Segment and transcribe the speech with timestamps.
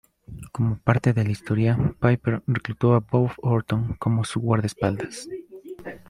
[0.51, 5.27] Como parte de la historia, Piper reclutó a Bob Orton como su guardaespaldas.